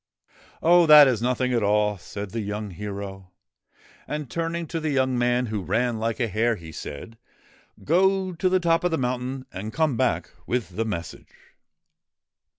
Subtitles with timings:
[0.63, 0.87] 'Oh!
[0.87, 3.29] that is nothing at all,' said the young hero.
[4.07, 7.19] And, turning to the man who ran like a hare, he said:'
[7.83, 11.35] Go to the top of the mountain and come back with the message.'